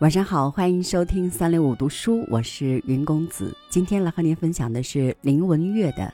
[0.00, 3.54] 晚上好，欢迎收听三六五读书，我是云公子。
[3.68, 6.04] 今天来和您分享的是林文月的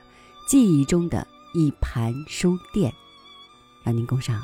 [0.50, 1.24] 《记忆中的
[1.54, 2.90] 一盘书店》，
[3.84, 4.42] 让您共赏。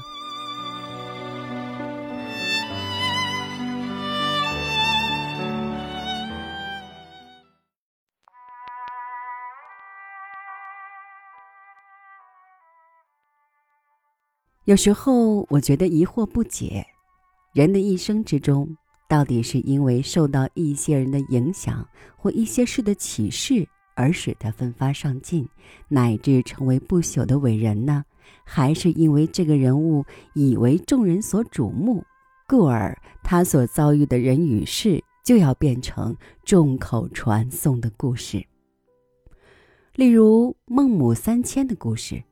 [14.66, 16.86] 有时候我觉得疑惑不解，
[17.52, 18.76] 人的一生之中。
[19.12, 25.46] 到底是因为受到一些人的影响或一些事的启示而使他奋发上进，
[25.86, 28.02] 乃至成为不朽的伟人呢？
[28.42, 30.02] 还是因为这个人物
[30.32, 32.02] 已为众人所瞩目，
[32.48, 38.42] 故而他所遭遇的人与事就要变成众口传颂的故事？
[39.94, 42.24] 例如孟母三迁的故事。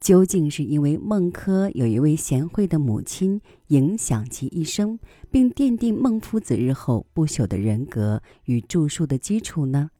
[0.00, 4.98] 究竟是因为孟轲有一位贤惠的母亲影响其一生，
[5.30, 9.90] 并奠定孟夫子日后不朽的人格与著述的基础呢？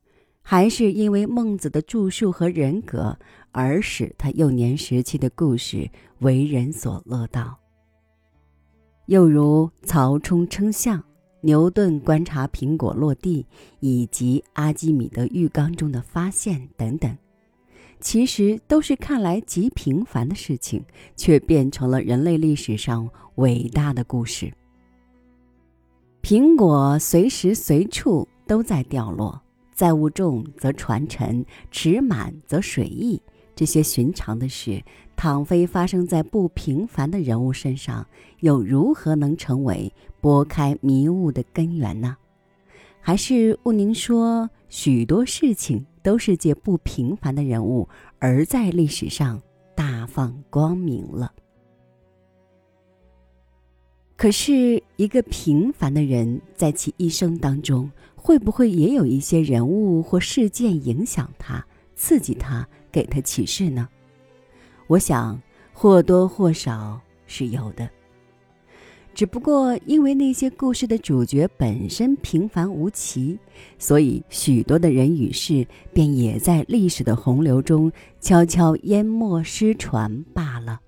[0.42, 3.17] 还是因为孟子的著述和人格
[3.53, 5.89] 而使他幼年时期的故事
[6.20, 7.59] 为人所乐道？
[9.05, 11.05] 又如曹冲称象、
[11.42, 13.45] 牛顿观察苹果落地，
[13.81, 17.14] 以及阿基米德浴缸中的发现等等。
[18.01, 20.83] 其实都是看来极平凡的事情，
[21.17, 24.53] 却变成了人类历史上伟大的故事。
[26.23, 29.41] 苹果随时随处都在掉落，
[29.75, 33.20] 载物重则船沉，池满则水溢。
[33.55, 34.83] 这些寻常的事，
[35.17, 38.07] 倘非发生在不平凡的人物身上，
[38.41, 42.17] 又如何能成为拨开迷雾的根源呢？
[43.03, 45.85] 还是务您说，许多事情。
[46.03, 49.41] 都是借不平凡的人物而在历史上
[49.75, 51.33] 大放光明了。
[54.17, 61.67] 可是，一个平凡的人在其一生当中，会不会也有一些人物或事件影响他、
[61.97, 63.89] 刺激他、给他启示呢？
[64.89, 65.41] 我想，
[65.73, 67.89] 或多或少是有的。
[69.13, 73.39] 只不过因为那些故事的主角本身平凡无奇，
[73.79, 80.81] 所以许多的人与事便也在历史的洪流中悄悄淹没失传罢了。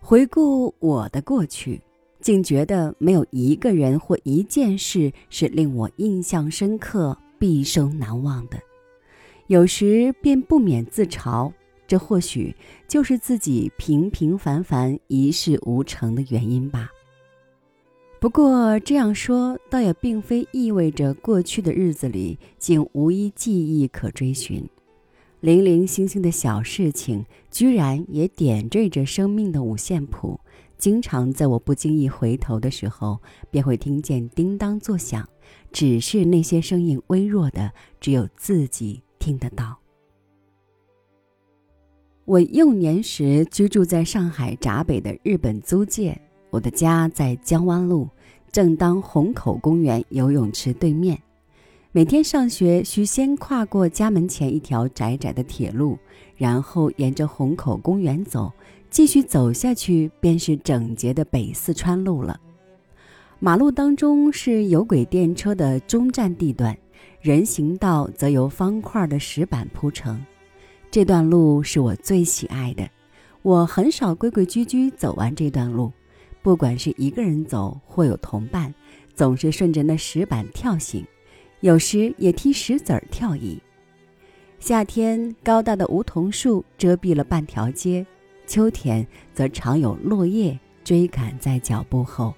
[0.00, 1.80] 回顾我的过去，
[2.20, 8.58] 竟觉得没有一个人或一件事是令我印象深刻、毕生难忘的，
[9.48, 11.52] 有时便不免自嘲。
[11.94, 12.52] 这或许
[12.88, 16.90] 就是自己平平凡凡、一事无成的原因吧。
[18.18, 24.68] 不过这样说，倒也并非意味着过去的日子里竟无一记忆可追寻，
[25.38, 30.40] 零零星星的小事情，居然也点缀着生命的五线谱。
[30.76, 33.20] 经常在我不经意回头的时候，
[33.52, 35.28] 便会听见叮当作响，
[35.70, 39.78] 只是那些声音微弱的，只有自己听得到。
[42.26, 46.18] 我幼年时居住在上海闸北的日本租界，
[46.48, 48.08] 我的家在江湾路，
[48.50, 51.20] 正当虹口公园游泳池对面。
[51.92, 55.98] 每天上学需先跨过家门前一条窄窄的铁路，
[56.34, 58.50] 然后沿着虹口公园走，
[58.88, 62.40] 继续走下去便是整洁的北四川路了。
[63.38, 66.74] 马路当中是有轨电车的中站地段，
[67.20, 70.18] 人行道则由方块的石板铺成。
[70.94, 72.88] 这段路是我最喜爱的，
[73.42, 75.90] 我很少规规矩矩走完这段路，
[76.40, 78.72] 不管是一个人走或有同伴，
[79.12, 81.04] 总是顺着那石板跳行，
[81.62, 83.60] 有时也踢石子儿跳移。
[84.60, 88.06] 夏天高大的梧桐树遮蔽了半条街，
[88.46, 92.32] 秋天则常有落叶追赶在脚步后。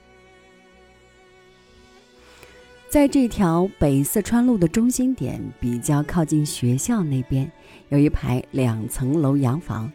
[2.97, 7.53] 在这条北四川路的中心点，比较靠近学校那边，
[7.91, 9.93] 有一排两层楼洋房，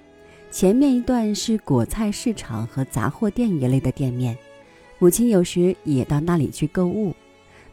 [0.51, 4.37] 前面一段是果菜市场和杂货店一类的店面，
[4.99, 7.11] 母亲有时也到那里去购物。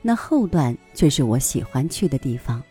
[0.00, 2.62] 那后段却是我喜欢去的地方，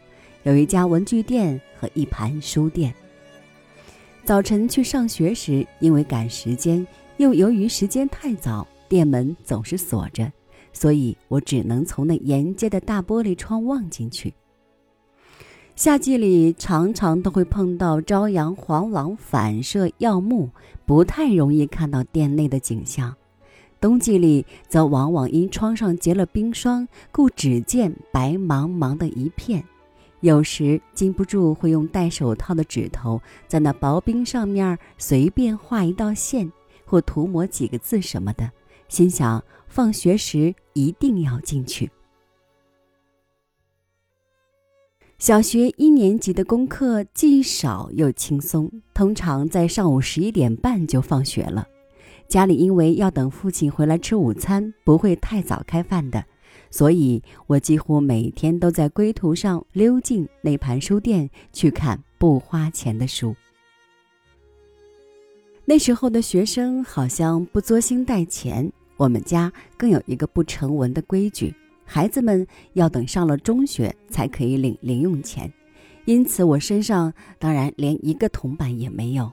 [0.42, 2.92] 有一家文具店和一盘书店。
[4.26, 6.88] 早晨去上学时，因为赶时间，
[7.18, 10.32] 又由于时间太早，店门总是锁着。
[10.78, 14.32] 所以我只能从那沿街的大玻璃窗望进去。
[15.76, 20.52] 夏季里常常都会碰到朝阳黄廊反射耀目，
[20.86, 23.12] 不太容易看到店内的景象；
[23.82, 29.64] 冬季里则往往因窗上结了冰霜，故只见白茫茫的一片。
[30.20, 36.52] 有时禁不住会用戴手套的指头在那薄冰上面随便画一道线，
[36.86, 38.52] 或涂抹几个字什么的。
[38.90, 39.44] 心想
[39.78, 41.88] 放学时一定要进去。
[45.20, 51.68] 小学一年级的功课既少又轻松，通常在上午十一点半就放学了。
[52.28, 56.26] 家里因为要等父亲回来吃午餐，不会太早开饭的，
[56.72, 63.36] 所以我几乎每天都在归途上溜进那盘书店去看不花钱的书。
[65.66, 71.56] 那时候的学生好像不作兴带钱，我们家更有一个不成文的规矩。
[71.86, 75.50] 孩子们要等上了中学才可以领零用钱，
[76.04, 79.32] 因此我身上当然连一个铜板也没有。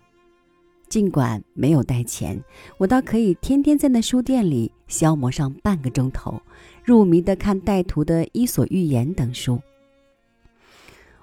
[0.89, 2.41] 尽管没有带钱，
[2.79, 6.41] 我倒可以天天在那书店里消磨上半个钟头，
[6.85, 9.61] 入迷的看带图的《伊索寓言》等书。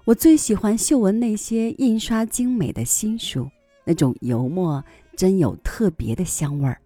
[0.03, 3.47] 我最喜欢嗅闻那些印刷精美的新书，
[3.85, 4.83] 那种油墨
[5.15, 6.81] 真有特别的香味儿。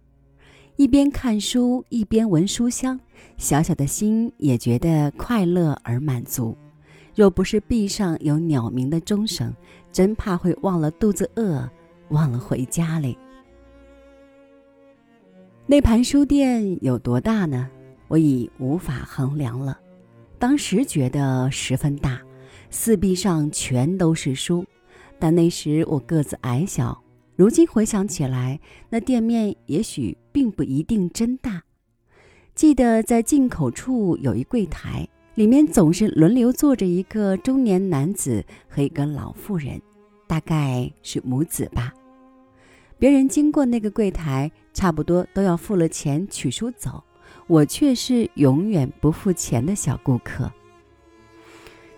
[0.76, 3.00] 一边看书一边闻书香，
[3.38, 6.54] 小小的心也觉得快乐而满足。
[7.14, 9.50] 若不是壁上有鸟鸣的钟声，
[9.90, 11.66] 真怕会忘了肚子饿，
[12.10, 13.16] 忘了回家嘞。
[15.64, 17.70] 那盘书店有多大呢？
[18.08, 19.80] 我已无法衡量了。
[20.38, 22.20] 当时觉得十分大，
[22.68, 24.62] 四壁上全都是书，
[25.18, 27.02] 但那时我个子矮小。
[27.36, 31.62] 如今回想起来，那店面也许并不一定真大。
[32.54, 39.78] 记得在进口处有一柜台，里面总是轮流坐着一个中年男子和一个老妇人，
[40.26, 41.92] 大概是母子吧。
[42.98, 47.04] 别人经过那个柜台，差不多都要付了钱取书走，
[47.46, 50.50] 我却是永远不付钱的小顾客。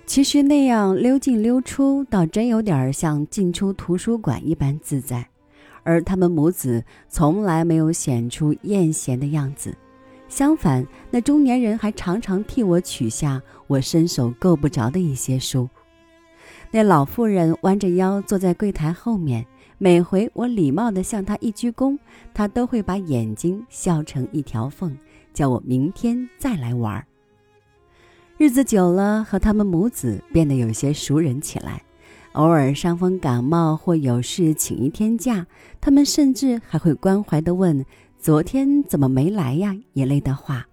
[0.08, 5.28] 其实那样溜进溜出，倒真有点像进出图书馆一般自在，
[5.82, 9.76] 而他们母子从来没有显出厌嫌的样子，
[10.26, 15.68] 相反，那中年人还常常替我取下我伸手够不着的一些书。
[16.70, 19.44] 那老妇人弯着腰坐在柜台后面，
[19.76, 21.98] 每回我礼貌地向她一鞠躬，
[22.32, 24.96] 她都会把眼睛笑成一条缝，
[25.34, 27.04] 叫我明天再来玩儿。
[28.38, 31.82] 日子久了，和他们母子变得有些熟人起来。
[32.34, 35.44] 偶尔伤风感冒或有事请一天假，
[35.80, 37.84] 他们甚至还会关怀地问
[38.16, 40.64] ：“昨天怎么没来呀？”一类的话。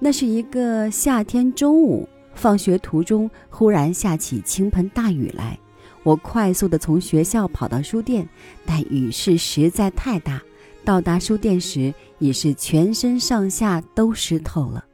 [0.00, 5.56] 那是一个夏天中午，放学途中忽然下起倾盆大雨来。
[6.02, 8.28] 我快速地从学校跑到书店，
[8.64, 10.42] 但雨势实在太大，
[10.84, 14.84] 到达书店时已是全身上下都湿透了。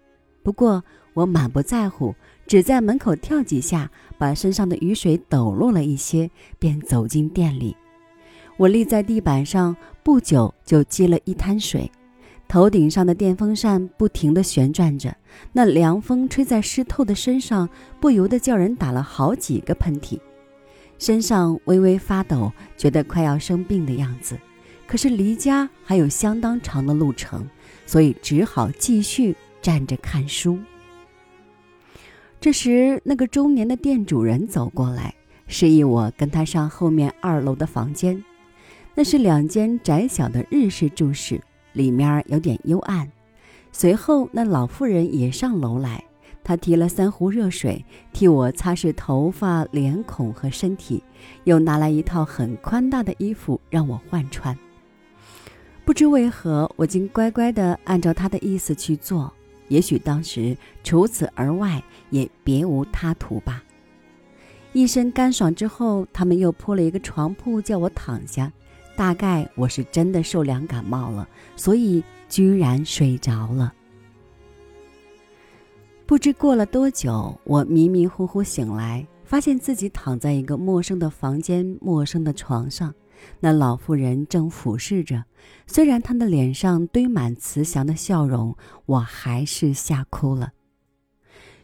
[0.42, 0.82] 不过
[1.14, 2.14] 我满不在乎，
[2.46, 7.76] 只在门口跳几下，把身上的雨水抖落了一些，便走进店里。
[8.56, 11.90] 我立在地板上，不久就积了一滩水。
[12.48, 15.16] 头顶上的电风扇不停地旋转着，
[15.52, 17.68] 那凉风吹在湿透的身上，
[17.98, 20.20] 不由得叫人打了好几个喷嚏，
[20.98, 24.38] 身上微微发抖，觉得快要生病的样子。
[24.86, 27.48] 可是离家还有相当长的路程，
[27.86, 29.34] 所以只好继续。
[29.62, 30.58] 站着看书。
[32.38, 35.14] 这时，那个中年的店主人走过来，
[35.46, 38.22] 示意我跟他上后面二楼的房间。
[38.94, 41.40] 那是两间窄小的日式住室，
[41.72, 43.10] 里面有点幽暗。
[43.70, 46.04] 随后，那老妇人也上楼来，
[46.44, 51.02] 她提了三壶热水，替我擦拭头发、脸孔和身体，
[51.44, 54.58] 又拿来一套很宽大的衣服让我换穿。
[55.84, 59.32] 不知为何，我竟乖乖地按照她的意思去做。
[59.72, 63.64] 也许当时除此而外也别无他途吧。
[64.74, 68.52] 一身干爽之后，他们又铺了一个床铺叫我躺下。
[68.94, 71.26] 大概我是真的受凉感冒了，
[71.56, 73.72] 所以居然睡着了。
[76.04, 82.94] 不知过了多久，我迷迷糊糊醒来，发现自己躺在一个陌生的房间、陌生的床上。
[83.40, 85.24] 那老妇人正俯视着，
[85.66, 90.52] 虽然她的脸上堆满慈祥的笑容，我还是吓哭了。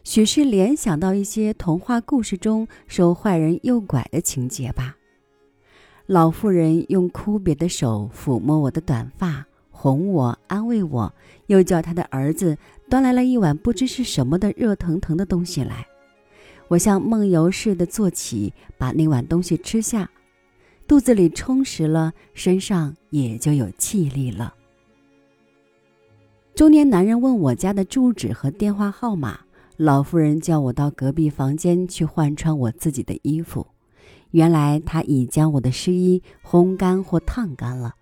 [0.03, 4.95] 许是联想到一些童话故事中受坏人诱拐的情节吧。
[6.07, 11.13] 老妇人用枯瘪的手抚摸我的短发，哄我，安慰我，
[11.47, 12.57] 又叫她的儿子
[12.89, 15.85] 端来了一碗不知是什么的热腾腾的东西来。
[16.69, 20.09] 我像梦游似的坐起，把那碗东西吃下。
[20.89, 24.55] 肚子里充实了，身上也就有气力了。
[26.55, 29.41] 中年男人问我家的住址和电话号码，
[29.77, 33.67] 老妇人叫我到隔壁房间去换穿我自己的衣服。
[34.31, 37.93] 原来他已将我的湿衣烘干或烫干了。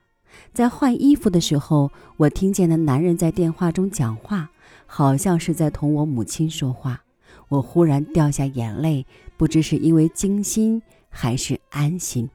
[0.54, 4.50] 在换衣服的时候，我听见那男人在电话中讲话，
[4.86, 7.02] 好像是在同我母亲说话。
[7.50, 12.30] 我忽然掉下眼泪，不知是因为惊心还是安心。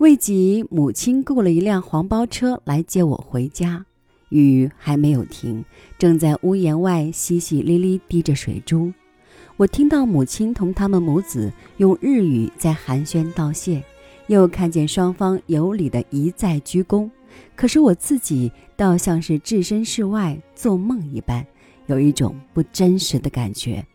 [0.00, 3.84] 未及母亲雇了一辆黄包车来接我回家，
[4.30, 5.62] 雨还没有停，
[5.98, 8.90] 正在屋檐外淅淅沥沥滴着水珠。
[9.58, 13.84] 我听到母亲同他们母子用日语在寒暄道谢，
[14.28, 17.10] 又看见双方有礼的一再鞠躬。
[17.54, 21.46] 可是我自己倒像是置身事外，做梦一般，
[21.88, 23.86] 有一种不真实的感觉。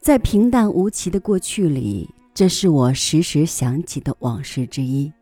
[0.00, 2.10] 在平淡无奇的过去里。
[2.32, 5.12] 这是我时时想起的往事之一，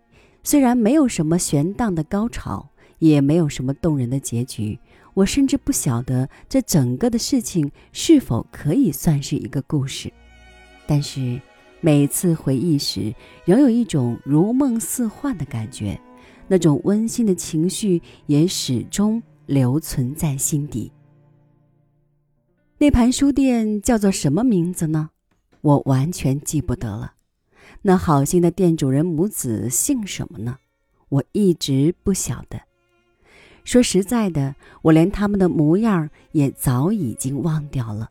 [0.42, 4.78] 虽然没有什么悬荡的高潮，也没有什么动人的结局，
[5.14, 10.12] 我甚至不晓得这整个的事情是否可以算是一个故事。
[10.86, 11.40] 但是
[11.80, 13.12] 每次回忆时，
[13.44, 16.00] 仍有一种如梦似幻的感觉，
[16.46, 20.92] 那种温馨的情绪也始终留存在心底。
[22.78, 25.10] 那盘书店叫做什么名字呢？
[25.60, 27.14] 我完全记不得了，
[27.82, 30.58] 那好心的店主人母子姓什么呢？
[31.08, 32.60] 我一直不晓得。
[33.64, 38.10] 说实在的，我连他们的模样也早已经忘掉了。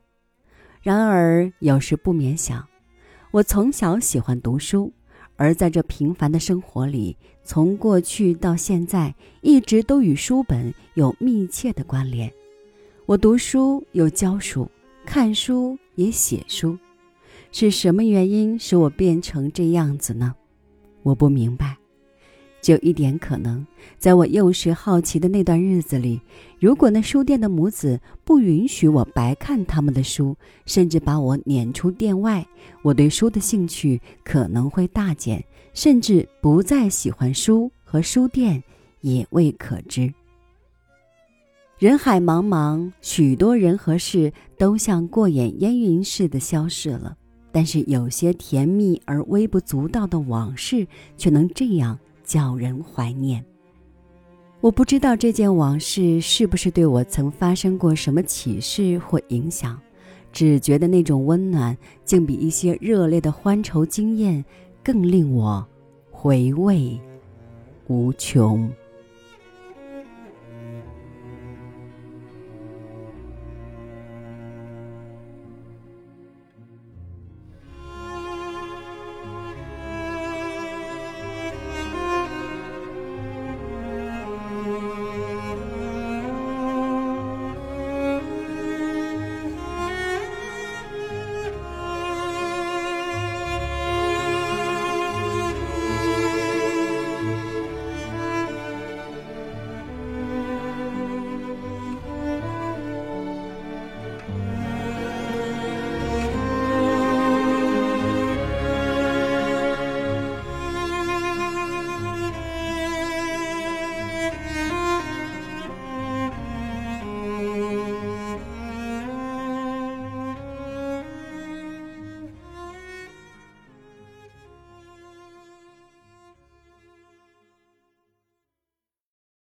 [0.82, 2.68] 然而有时不免想，
[3.32, 4.94] 我从小喜欢读书，
[5.36, 12.32] 而在这平凡的生活里，从过去到现在，一直都与书本有密切的关联。
[13.06, 14.70] 我读书又教书，
[15.06, 16.77] 看书也写书。
[17.51, 20.36] 是什么原因使我变成这样子呢？
[21.04, 21.77] 我不明白。
[22.60, 23.66] 就一点可能，
[23.98, 26.20] 在我幼时好奇的那段日子里，
[26.60, 30.36] 如果那书店的母子不允许我白看他们的书，
[30.66, 32.46] 甚至把我撵出店外，
[32.82, 35.42] 我对书的兴趣可能会大减，
[35.74, 38.62] 甚至不再喜欢书和书店，
[39.01, 40.12] 也未可知。
[41.77, 47.16] 人海茫茫，许多人和事都像过眼烟云似的消逝了。
[47.57, 50.85] 但是有些甜蜜而微不足道的往事，
[51.17, 53.43] 却能这样叫人怀念。
[54.61, 59.75] 我不知道这件往事是不是对我曾发生过什么启示或影响，
[60.31, 64.45] 只觉得那种温暖，竟比一些热烈的欢愁经验
[64.83, 65.65] 更令我
[66.11, 66.95] 回味
[67.87, 68.69] 无穷。